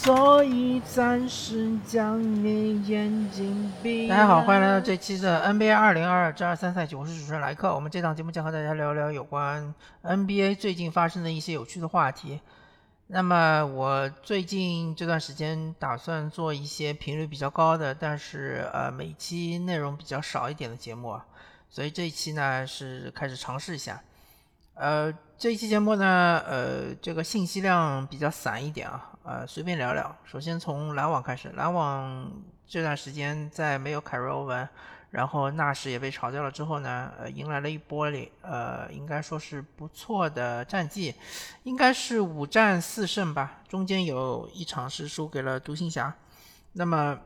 [0.00, 4.06] 所以暂时将你眼睛闭。
[4.06, 7.74] 大家好，欢迎来到这期的 NBA 二零二二至二三赛季，我是主持人莱克。
[7.74, 9.74] 我们这档节目将和大家聊聊有关
[10.04, 12.40] NBA 最近发生的一些有趣的话题。
[13.08, 21.26] 那么我最近这段时间打算做一些频率比较高的，但是呃每期内容比较少一点的节目啊，
[21.68, 24.00] 所以这一期呢是开始尝试一下。
[24.74, 30.16] 呃，这一期节目呢，呃，这个信息量比较散一点啊，呃，随便聊聊。
[30.24, 32.32] 首先从篮网开始，篮网
[32.66, 34.66] 这段时间在没有凯瑞欧文，
[35.10, 41.14] 然后纳什也被炒掉了之后呢，呃，迎来了一波里，呃，应该说是不错的战绩，
[41.64, 46.14] 应该是五战四胜吧，中间有一场是输给了独行侠。
[46.72, 47.18] 那么，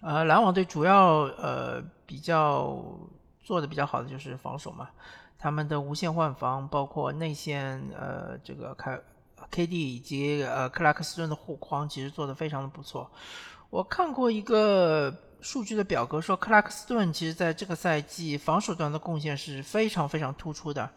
[0.00, 2.82] 呃，篮网队主要呃比较
[3.42, 4.88] 做的比较好的就是防守嘛。
[5.36, 8.98] 他们的无限换防，包括内线，呃，这个开
[9.50, 13.10] KD 以及呃克拉克斯顿的护框，其实做的非常的不错。
[13.70, 20.88] 我看过一个数据的表格，说克拉克斯顿其实在这个赛季防守端的贡献是非常非常突出的，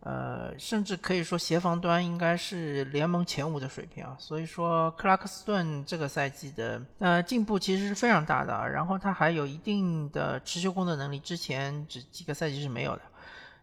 [0.00, 4.16] 呃，甚至可以说协防端应该是联盟前五的水平啊。
[4.18, 13.02] 所以说克拉克斯顿这个赛季的呃进步其实是非常大的，然后他还有一定的持球攻的能力，之前只几个赛季是没有的。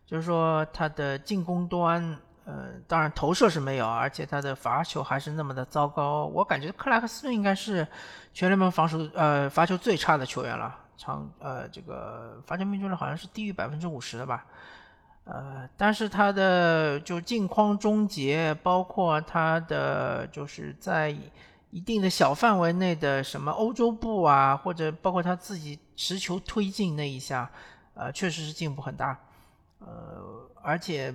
[0.06, 6.25] 就是说，他的进攻端，呃，当然投射是没有，而且他的罚球还是那么的糟糕。
[6.25, 7.87] 我感觉克莱克斯应该是
[8.33, 10.80] 全联盟防守，呃，罚球最差的球员了。
[10.95, 14.45] 长，呃，这个罚球命中率好像是低于百分之五十的吧。
[15.26, 21.15] 呃，但是他的就近框终结，包括他的就是在
[21.71, 27.49] 一定的小范围内的什么欧洲步啊，或者包括他自己持球推进那一下，
[27.95, 29.17] 呃，确实是进步很大。
[29.80, 31.14] 呃，而且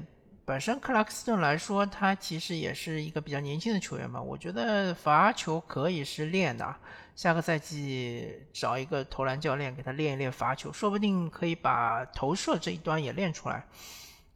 [0.49, 4.19] 本身克拉克斯顿来说，他其实也是一个比较年轻的球员嘛。
[4.19, 6.75] 我觉得罚球可以是练的，
[7.15, 13.63] 下个赛季找一个投篮教练给他练一练罚球，说不定可以把投射这一端也练出来。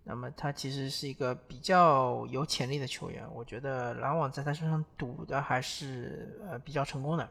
[0.04, 7.26] 那么他其实是一个比较有潜力的球员，我觉得篮网在他身上赌的还是呃比较成功的。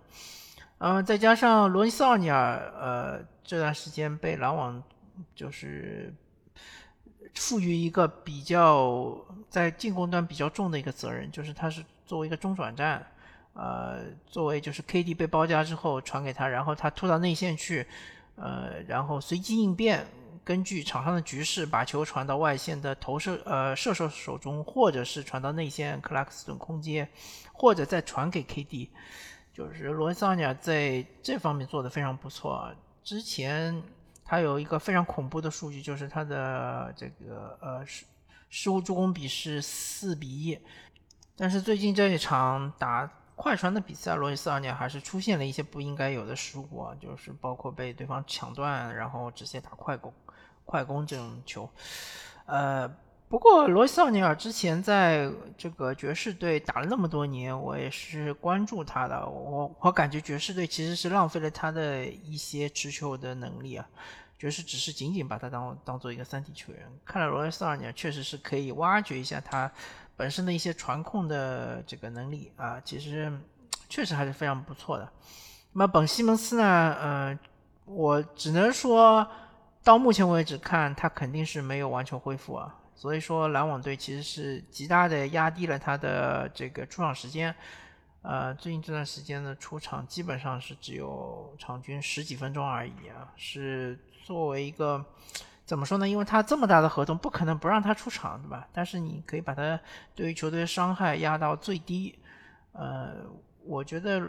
[0.79, 4.81] 嗯，再加上罗尼·斯奥尼尔，呃，这段时间被篮网
[5.35, 6.11] 就是。
[7.35, 9.15] 赋予一个比较
[9.49, 13.05] 在进攻端比较重的一个责任，就是他是作为一个中转站，
[13.53, 17.87] 呃，作为就是 KD 被包夹之后传给他，然后他突到内线去，
[18.35, 20.05] 呃，然后随机应变，
[20.43, 27.07] 根据场上的局势把球传到外线的投射呃射手手中，或者是传到内线克拉克斯顿空接，
[27.53, 28.89] 或者再传给 KD，
[29.53, 33.81] 就是罗萨尼亚在这方面做的非常不错，之前。
[34.31, 38.05] 还有一个非常恐怖的数据，就是他的这个呃失
[38.49, 40.57] 失误助攻比是四比一，
[41.35, 43.05] 但是最近这一场打
[43.35, 50.13] 快船的比赛，罗伊斯奥尼尔还是出现了一些不应该有的失误啊，就是包括被对方抢断，然后直接打快攻
[50.63, 51.69] 快攻这种球，
[52.45, 52.89] 呃。
[53.31, 59.25] 不过罗伊斯奥尼尔之前在这个爵士队打了那么多年，我也是关注他的。
[59.25, 63.87] 我我感觉爵士队其实是浪费了他的一些持球的能力啊。
[64.41, 66.91] 爵士只是仅仅把他当当做一个三体球员。
[67.05, 69.71] 看来罗西奥尼尔确实是可以挖掘一下他
[70.17, 73.31] 本身的一些传控的这个能力啊，其实
[73.87, 75.07] 确实还是非常不错的。
[75.73, 76.97] 那么本西蒙斯呢？
[76.99, 77.39] 嗯，
[77.85, 79.29] 我只能说
[79.83, 82.75] 到目前为止看他肯定是没有完全恢复啊。
[82.95, 87.53] 所以说，篮网队其实是极大的压低了他的这个出场时间。
[88.23, 93.31] 呃，最近这段时间的出场基本上是只有场均十几分钟而已啊。
[93.35, 95.03] 是作为一个
[95.65, 96.07] 怎么说呢？
[96.07, 98.67] 因为他这么大的合同，不可能不让他出场，对吧？
[98.73, 99.79] 但是你可以把他
[100.13, 102.17] 对于球队的伤害压到最低。
[102.73, 103.15] 呃，
[103.65, 104.21] 我觉得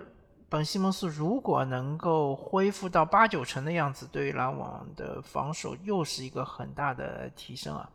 [0.48, 7.88] 本西蒙斯如果能够恢复到八九成的样子，对于篮网的防守又是一个很大的提升啊。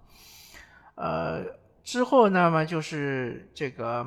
[0.96, 1.44] 呃，
[1.84, 4.06] 之后那么就是这个，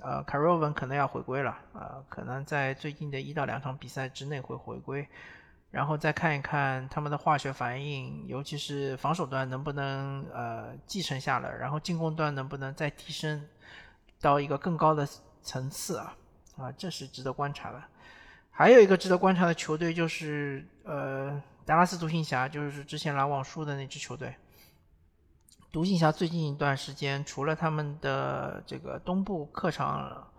[0.00, 5.06] 呃，卡罗文可能要回归了，呃，可能在最近的一到两场比赛之内会回归，
[5.72, 13.48] 然后再看一看他们的化学反应，尤其是防守端能不能呃继承下来，然后进攻端能不能再提升
[14.20, 15.08] 到一个更高的
[15.42, 16.14] 层次啊，
[16.58, 17.82] 啊，这是值得观察的。
[18.50, 24.34] 还有一个值得观察的球队就是呃，达拉斯独行侠，就是之前篮网输的那支球队。
[25.72, 30.30] 独行侠最近一段时间，除了他们的这个东部客场，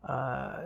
[0.00, 0.64] 呃，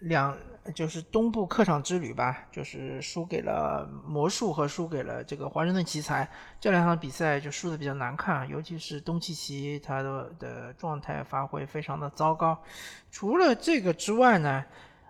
[0.00, 0.36] 两
[0.74, 6.28] 就是东部客场之旅吧，就是输给了魔术和输给了这个华盛顿奇才
[6.60, 12.60] 这两场比赛就输的比较难看，尤其是东契奇他的的状态发挥非常的糟糕。
[13.10, 14.64] 除了这个之外呢，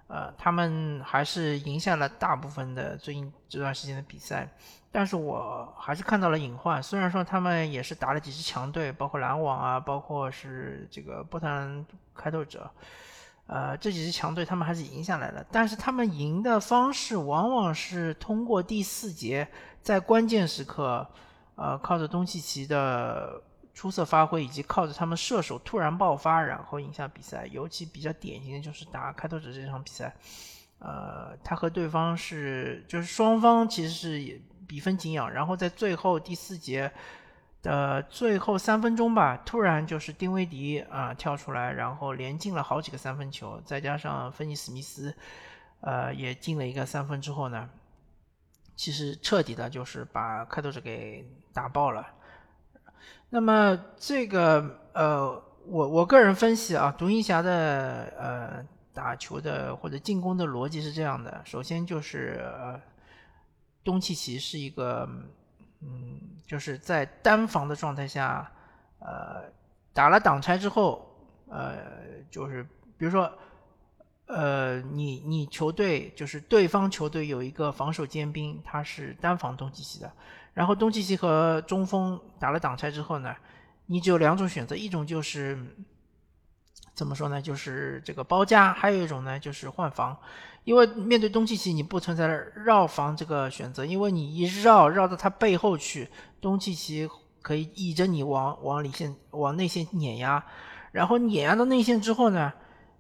[0.07, 4.49] 呃，他们还是赢下了大部分的最近这段时间的比赛，
[4.91, 6.83] 但是我还是看到了隐患。
[6.83, 11.85] 虽然说他们也是打了几支强队，包括篮网啊，包括是这个波特兰
[12.15, 12.71] 开拓者。
[13.47, 19.47] 呃，这几支强队他们还是赢下来了，但是他们赢的方式往往是通过第四节
[19.83, 21.07] 在关键时刻，
[21.57, 23.43] 呃，靠着东契奇的
[23.75, 27.47] 出色发挥，以及靠着他们射手突然爆发，然后赢下比赛。
[27.53, 30.15] 尤其比较典型的就是打开拓者这场比赛，
[30.79, 36.91] 呃，他和对方是就是双方其实是比分紧咬，然后在最后第四节。
[37.63, 45.15] 的最后三分钟吧，突然就是丁威迪啊跳出来，然后连进了好几个三分球，再加上芬尼史密斯，
[45.81, 47.71] 呃也进了一个三分之后呢，
[48.75, 52.05] 其实彻底的就是把开拓者给打爆了。
[53.31, 62.81] 那么这个呃，我我个人分析啊，独行侠的呃打球的或者进攻的逻辑是这样的，首先就是呃
[63.85, 65.09] 东契奇是一个。
[65.83, 68.51] 嗯，就是在单防的状态下，
[69.01, 69.45] 呃，
[69.93, 71.07] 打了挡拆之后，
[71.49, 71.77] 呃，
[72.31, 72.63] 就是
[72.97, 73.31] 比如说，
[74.27, 80.11] 呃，你你球队就是对方球队有一个防守尖兵，他是单防东契奇的，
[80.55, 83.35] 然后东契奇和中锋打了挡拆之后呢，
[83.87, 85.59] 你只有两种选择，一种就是
[86.95, 90.17] 怎么说呢，就是这个包夹，还有一种呢就是换防。
[90.65, 92.29] 因为面对东契奇，你不存在
[92.65, 96.09] 绕防这个选择，因为你一绕绕到他背后去，
[96.41, 97.09] 东契奇
[97.41, 100.45] 可以倚着你往往里线往内线碾压，
[100.93, 102.53] 然后碾压到内线之后呢，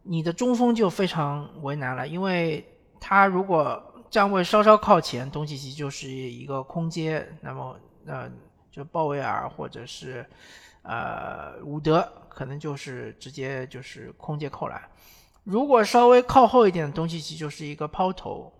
[0.02, 2.66] 你的中锋就非常为难了，因为
[2.98, 3.80] 他如果
[4.10, 8.28] 站位稍稍靠前，东契奇就是一个空接，那么呃
[8.72, 10.26] 就鲍威尔或者是
[10.82, 14.82] 呃伍德可能就是直接就是空接扣篮。
[15.44, 18.52] 如果稍微靠后一点的东契奇就是一个抛投，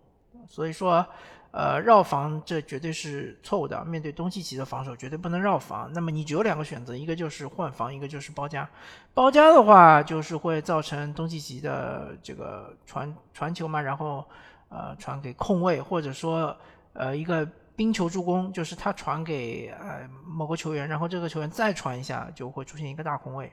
[0.49, 1.07] 所以说，
[1.53, 3.85] 呃，绕防这绝对是错误的。
[3.85, 5.89] 面对东契奇的防守，绝对不能绕防。
[5.93, 8.69] 那么你只有两个选择，一个就是换防，一个就是包夹。
[9.15, 14.25] 包夹的话，就是会造成东契奇的这个传传球嘛，然后
[14.69, 16.57] 呃传给空位，或者说
[16.95, 23.53] 呃一个冰球助攻，就是他传给呃某个球员，然后这个球员再传一下，就会出现一个大空位。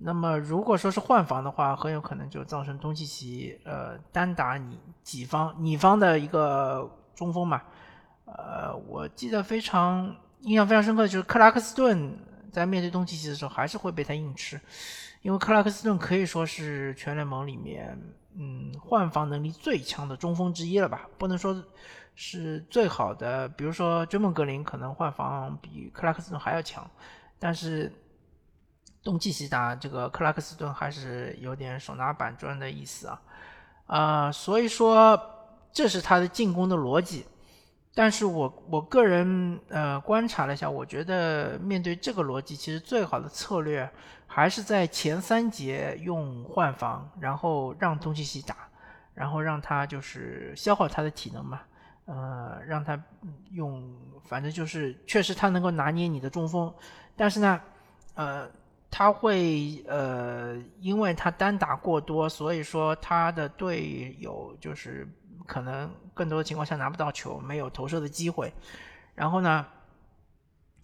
[0.00, 7.62] 那么如果说是换防的话，很有可能就造成东契奇呃单打你己方你方的一个中锋嘛。
[8.24, 12.16] 呃，我记得非常印象非常深刻就是克拉克斯顿
[12.52, 14.60] 在面对东契奇的时候，还是会被他硬吃，
[15.22, 17.98] 因为克拉克斯顿可以说是全联盟里面
[18.36, 21.64] 嗯换防能力最强的中锋之一了吧，不能说
[22.18, 26.84] 是最好的，比如说追梦格林可能换防比克拉克斯顿还要强，
[27.38, 27.92] 但是。
[29.00, 33.22] 东契奇打这个克拉克斯顿还是有点手拿板砖的意思啊，
[33.86, 35.18] 啊，所以说
[35.72, 37.24] 这是他的进攻的逻辑。
[37.94, 43.88] 但是我我个人呃观察了一下，我觉得面对这个逻辑，其实最好的策略
[44.26, 48.68] 还是在前三节用换防，然后让东契奇打，
[49.14, 51.60] 然后让他就是消耗他的体能嘛，
[52.08, 53.00] 呃，让他
[53.52, 53.80] 用，
[54.24, 56.74] 反正就是确实他能够拿捏你的中锋，
[57.14, 57.60] 但是呢，
[58.14, 58.50] 呃。
[58.90, 65.06] 他会呃，因为他单打过多，所以说他的队友就是
[65.46, 68.50] 可能更多的情况下拿不到球，没有投射的机会。
[69.14, 69.66] 然后呢，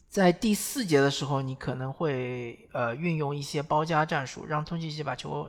[0.07, 5.49] 在第四节的时候，你可能会呃运用一些包夹战术，让通气奇把球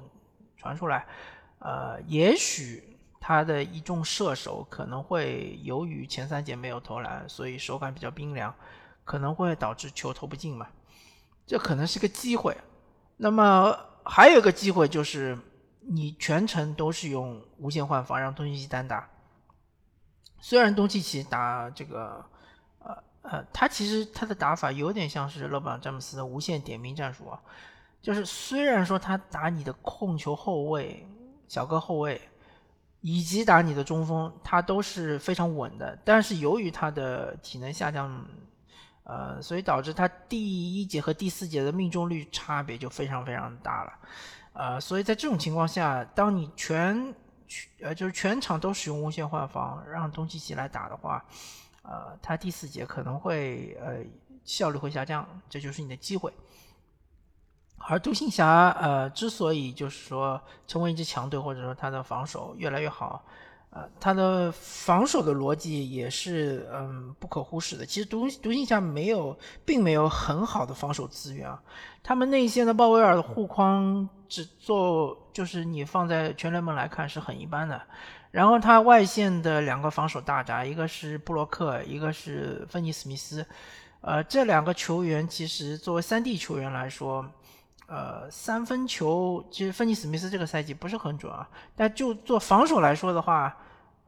[0.55, 1.05] 传出来。
[1.59, 2.94] 呃，也许
[3.27, 8.53] 他的一众射手可能会由于前三节没有投篮，所以手感比较冰凉，
[9.03, 10.67] 可能会导致球投不进嘛。
[11.47, 12.55] 这可能是个机会，
[13.17, 15.35] 那么还有一个机会就是
[15.79, 19.09] 你全程都是用无限换防让东契奇单打。
[20.39, 22.23] 虽然东契奇打这个，
[22.77, 27.41] 呃呃，他其实他的打法有点像是勒布朗詹姆斯的无限点名战术啊，
[28.03, 31.07] 就是虽然说他打你的控球后卫、
[31.47, 32.21] 小个后卫，
[33.05, 38.25] 以及打你的中锋，他都是非常稳的，但是由于他的体能下降。
[39.07, 43.93] 呃，所以导致他第一节和第四节的命中率差别就非常非常大了，
[44.53, 47.13] 呃，所以在这种情况下，当你全
[47.79, 51.23] 呃就是全场都使用无限换防，让东契奇来打的话，
[51.83, 53.97] 呃，他第四节可能会呃
[54.43, 56.33] 效率会下降，这就是你的机会。
[57.77, 63.23] 而独行侠呃之所以就是说成为一支强队，或者说他的防守越来越好。
[63.71, 67.85] 呃，他的防守的逻辑也是嗯不可忽视的。
[67.85, 71.61] 其实独独行侠没有，并没有很好的防守资源啊。
[72.01, 77.81] 他们内线的鲍威尔的护框只做，就是你放在全联盟来看是很一般的。
[78.31, 83.45] 然后他外线的两个防守大闸，一个是布洛克，一个是芬尼史密斯。
[83.99, 87.25] 呃，这两个球员其实作为三 D 球员来说，
[87.87, 91.47] 呃，三分球其实芬尼史密斯这个赛季不是很准啊。
[91.75, 93.55] 但就做防守来说的话，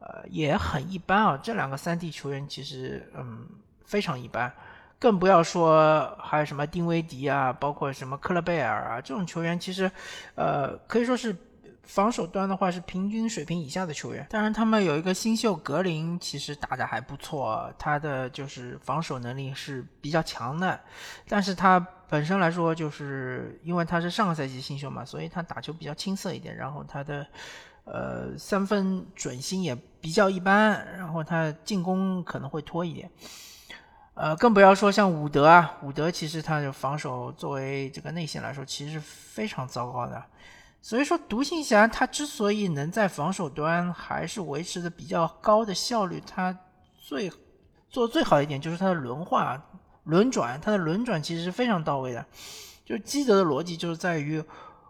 [0.00, 3.46] 呃，也很一般啊，这两个三 D 球员其实嗯
[3.84, 4.52] 非常一般，
[4.98, 9.90] 更不要说还有什么丁威迪啊，包括什么克勒贝尔啊这种球员，其实
[10.34, 11.34] 呃可以说是
[11.88, 14.24] 防守端的话是平均水平以下的球员。
[14.30, 20.78] 当然，他们有一个新秀格林，其实打的还不错，他的就是防守能力是比较强的，
[21.26, 27.26] 但是他本身来说，就是因为他是上个赛季新秀嘛，所以他打球比较青涩一点，然后他的。
[27.90, 33.10] 呃，三分准心也比较一般，然后他进攻可能会拖一点，
[34.12, 40.22] 呃，更不要说像伍德啊，伍德其实他的防守作为这个内线来说，其实是非常糟糕的。
[40.88, 46.58] 所以说，独行侠他之所以能在防守端还是维持的比较高的效率，他
[46.98, 47.30] 最
[47.90, 49.62] 做最好的一点就是他的轮换、
[50.04, 52.24] 轮转，他的轮转其实是非常到位的。
[52.86, 54.42] 就基德的逻辑就是在于，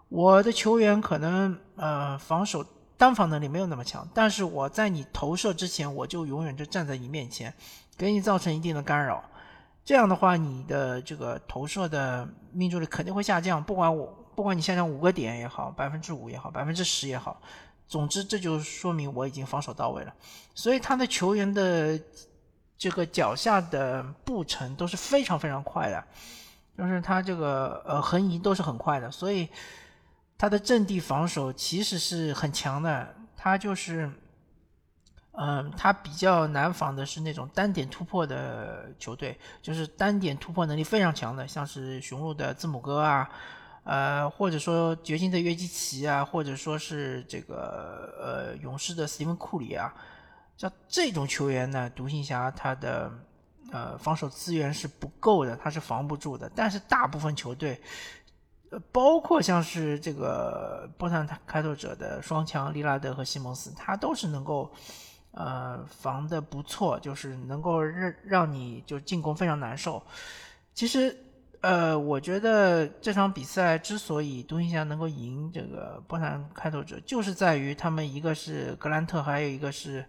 [0.09, 2.65] 我的球员可能呃防守。
[2.97, 7.55] 单防能力没有那么强，但是我在你投射之前，我就永远就站在你面前，
[7.97, 9.23] 给你造成一定的干扰。
[9.85, 13.63] 这样的话，你的这个投射的命中率肯定会下降。
[13.63, 17.43] 不管我，不管你下降五个点也好，百分之五也好，百分之十也好，
[17.89, 20.15] 总之这就说明我已经防守到位了。
[20.55, 22.01] 所以他的球员的
[22.79, 26.05] 这个脚下的步程都是非常非常快的，
[26.77, 29.49] 就是他这个呃横移都是很快的，所以。
[30.41, 34.09] 他的阵地防守其实是很强的，他就是，
[35.33, 43.29] 嗯，他比较难防的是那种单点突破的球队，就是单点突破能力非常强的，像是雄鹿的字母哥啊，
[43.89, 49.95] 呃，或者说掘金的约基奇啊，或者说是这个呃勇士的斯蒂芬库里啊，
[50.59, 53.11] 像这种球员呢，独行侠他的
[53.73, 57.81] 呃防守资源是不够的，他是防不住的，但是大部分球队。
[58.71, 64.71] 呃，包括像是这个波特兰开拓者的双枪利拉德和西蒙斯，他都是能够，
[65.31, 70.03] 呃，防的不错，就是能够让让你就进攻非常难受。
[70.75, 71.17] 其实，
[71.69, 80.05] 呃，我觉得这场比赛之所以独行侠能够赢这个波兰开拓者，就是在于他们一个是格兰特，还有一个是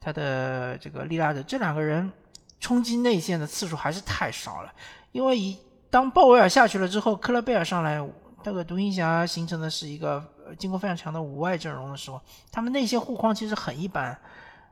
[0.00, 2.10] 他的这个利拉德，这两个人
[2.58, 4.72] 冲击内线的次数还是太少了，
[5.12, 5.56] 因为一。
[5.90, 8.04] 当鲍威尔下去了之后，克勒贝尔上来，
[8.42, 10.20] 这个独行侠形成的是一个
[10.58, 12.20] 进攻非常强的五外阵容的时候，
[12.50, 14.18] 他们内线护框其实很一般。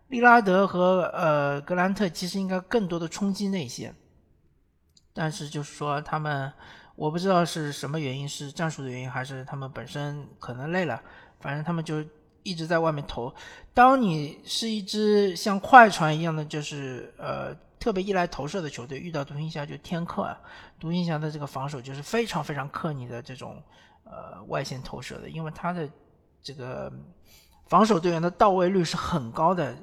[0.08, 3.94] 利拉德和呃格兰特其实应该更多的冲击内线，
[5.12, 6.52] 但是就是说他们，
[6.96, 11.02] 我不知道是什么原因，是战术的原因还是他们本身可能累了，
[11.40, 12.04] 反正他们就
[12.42, 13.34] 一直在外面投。
[13.74, 17.56] 当你是一支像快船一样的，就是呃。
[17.82, 20.38] 特别依赖投射的球队遇到独行侠就天克啊，
[20.78, 23.60] 独行侠的这个防守就是非常非常克你的这种
[24.04, 25.90] 呃外线投射的，因为他的
[26.40, 26.92] 这个
[27.66, 29.76] 防守队员的到位率是很高的。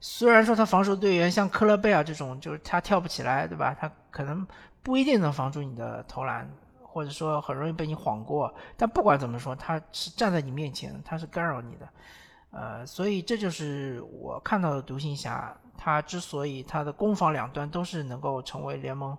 [0.00, 3.76] 虽然说他防守队员像科勒贝尔这种，就是他跳不起来，对吧？
[3.78, 4.46] 他可能
[4.82, 6.50] 不一定能防住你的投篮，
[6.82, 8.52] 或者说很容易被你晃过。
[8.76, 11.88] 但不管怎么说，他是站在你面前，他是干扰你的。
[12.52, 15.56] 呃，所以这就是我看到的独行侠。
[15.82, 19.16] 他之所以他的攻防两端都是能够成为联盟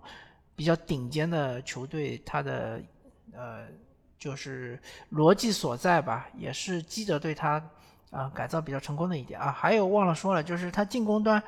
[0.55, 2.79] 比较顶尖的球队，他的
[3.33, 3.65] 呃
[4.15, 4.79] 就是
[5.11, 7.59] 逻辑所在吧，也是基德对他
[8.11, 9.51] 啊改造比较成功的一点啊。
[9.51, 11.41] 还有忘了说了，就是他进攻端。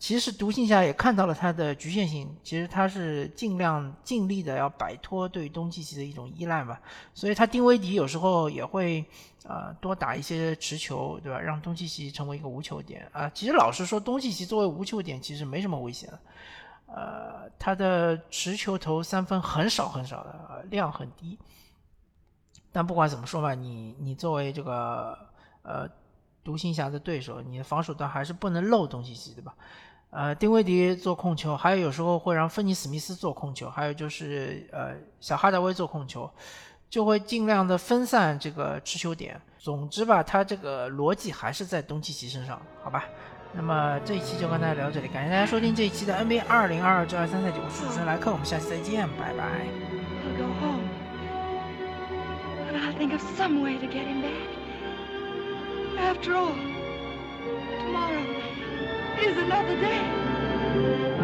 [0.00, 6.78] 其实独行侠也看到了他的局限性，其实他是尽量尽力的要摆脱对东契奇的一种依赖嘛，
[7.12, 9.04] 所以他丁威迪有时候也会
[9.44, 11.40] 啊多打一些持球，对吧？
[11.40, 13.28] 让东契奇成为一个无球点啊。
[13.34, 16.08] 其实老实说，东契奇作为无球点其实没什么危险，
[16.86, 21.36] 呃，他的持球投三分很少很少的量很低。
[22.70, 25.18] 但不管怎么说吧，你你作为这个
[25.62, 25.88] 呃
[26.48, 29.54] 独行侠的对手，你的防守端还是不能漏东契奇，对吧？
[30.08, 36.30] 呃，丁威迪做控球，还有有时候会让芬尼史密斯做控球，还有就是呃小哈达威做控球，
[36.88, 39.38] 就会尽量的分散这个持球点。
[39.58, 43.04] 总之吧，他这个逻辑还是在东契奇身上，好吧？
[43.52, 49.68] 那么这一期就跟大家聊到这里，感谢大家收听这一期的 NBA 二零二二至二三赛季，我是主持人莱克，我们下期再见，拜拜。
[55.98, 56.54] after all.
[57.82, 58.24] Tomorrow
[59.20, 61.17] is another day.